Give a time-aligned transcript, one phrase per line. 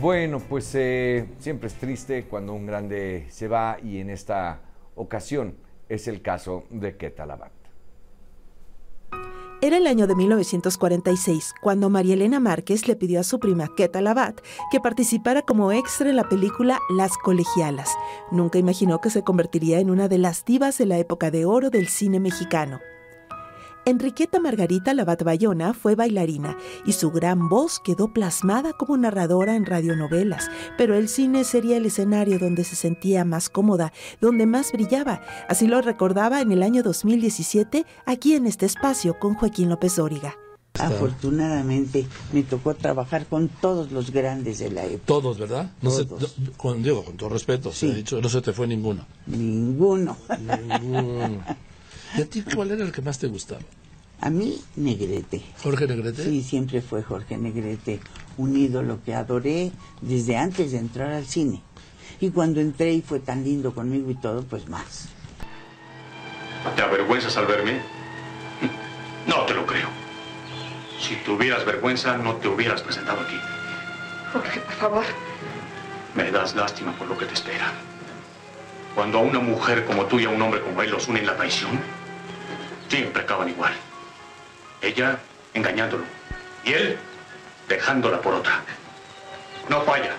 [0.00, 4.60] Bueno, pues eh, siempre es triste cuando un grande se va y en esta
[4.94, 5.54] ocasión
[5.88, 7.52] es el caso de Ketalabat.
[9.62, 14.02] Era el año de 1946 cuando María Elena Márquez le pidió a su prima Keta
[14.02, 14.38] Labat
[14.70, 17.96] que participara como extra en la película Las Colegialas.
[18.30, 21.70] Nunca imaginó que se convertiría en una de las divas de la época de oro
[21.70, 22.80] del cine mexicano.
[23.96, 29.64] Enriqueta Margarita Labat Bayona fue bailarina y su gran voz quedó plasmada como narradora en
[29.64, 35.22] radionovelas, pero el cine sería el escenario donde se sentía más cómoda, donde más brillaba.
[35.48, 40.34] Así lo recordaba en el año 2017 aquí en este espacio con Joaquín López Dóriga.
[40.80, 45.04] Afortunadamente me tocó trabajar con todos los grandes de la época.
[45.06, 45.70] Todos, ¿verdad?
[45.80, 46.36] No se- Todos.
[46.40, 47.92] no- con, digo, con todo respeto, se Sí.
[47.92, 49.06] ha dicho, no se te fue ninguno.
[49.28, 50.16] Ninguno.
[50.80, 51.38] Ninguno.
[52.16, 53.60] ¿Y a ti cuál era el que más te gustaba?
[54.20, 55.42] A mí, Negrete.
[55.62, 56.24] ¿Jorge Negrete?
[56.24, 58.00] Sí, siempre fue Jorge Negrete,
[58.38, 59.70] un ídolo que adoré
[60.00, 61.62] desde antes de entrar al cine.
[62.20, 65.08] Y cuando entré y fue tan lindo conmigo y todo, pues más.
[66.74, 67.80] ¿Te avergüenzas al verme?
[69.26, 69.88] No te lo creo.
[70.98, 73.36] Si tuvieras vergüenza, no te hubieras presentado aquí.
[74.32, 75.04] Jorge, por favor.
[76.14, 77.72] Me das lástima por lo que te espera.
[78.94, 81.26] Cuando a una mujer como tú y a un hombre como él los une en
[81.26, 81.78] la traición,
[82.88, 83.72] siempre acaban igual.
[84.80, 85.18] Ella
[85.54, 86.04] engañándolo
[86.64, 86.98] y él
[87.68, 88.62] dejándola por otra.
[89.68, 90.14] No falla.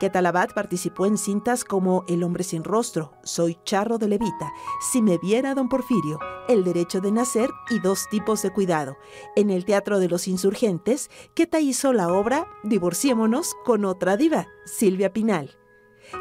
[0.00, 5.18] Ketalabat participó en cintas como El hombre sin rostro, Soy charro de levita, Si me
[5.18, 8.96] viera don Porfirio, El derecho de nacer y Dos tipos de cuidado.
[9.36, 15.12] En el Teatro de los Insurgentes, Keta hizo la obra Divorciémonos con otra diva, Silvia
[15.12, 15.56] Pinal.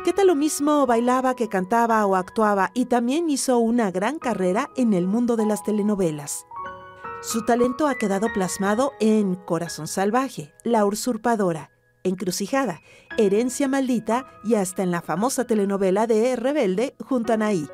[0.03, 4.93] Keta lo mismo bailaba que cantaba o actuaba y también hizo una gran carrera en
[4.93, 6.45] el mundo de las telenovelas.
[7.21, 11.71] Su talento ha quedado plasmado en Corazón Salvaje, La Usurpadora,
[12.03, 12.81] Encrucijada,
[13.17, 17.67] Herencia Maldita y hasta en la famosa telenovela de Rebelde junto a Anaí.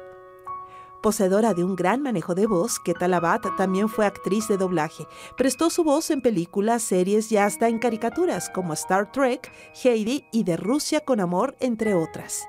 [1.02, 5.08] Poseedora de un gran manejo de voz, Keta Labat también fue actriz de doblaje.
[5.37, 9.49] Prestó su voz en películas, series y hasta en caricaturas como Star Trek,
[9.82, 12.48] Heidi y De Rusia con Amor, entre otras.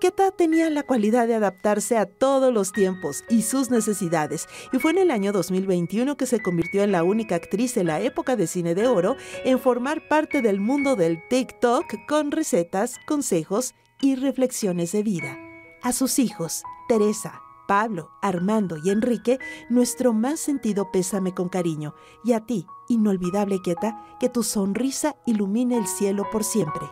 [0.00, 4.90] Keta tenía la cualidad de adaptarse a todos los tiempos y sus necesidades, y fue
[4.90, 8.48] en el año 2021 que se convirtió en la única actriz de la época de
[8.48, 14.90] cine de oro en formar parte del mundo del TikTok con recetas, consejos y reflexiones
[14.92, 15.38] de vida.
[15.82, 19.38] A sus hijos, Teresa, Pablo, Armando y Enrique,
[19.68, 21.94] nuestro más sentido pésame con cariño,
[22.24, 26.86] y a ti, inolvidable Keta, que tu sonrisa ilumine el cielo por siempre.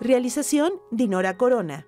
[0.00, 1.86] Realización Dinora Corona.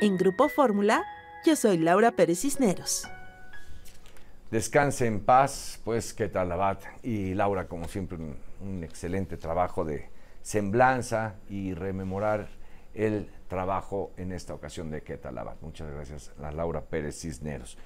[0.00, 1.04] En Grupo Fórmula,
[1.44, 3.06] yo soy Laura Pérez Cisneros.
[4.50, 10.10] Descanse en paz, pues Ketalabat y Laura, como siempre, un excelente trabajo de
[10.42, 12.48] semblanza y rememorar
[12.94, 15.60] el trabajo en esta ocasión de Ketalabat.
[15.62, 17.78] Muchas gracias a Laura Pérez Cisneros.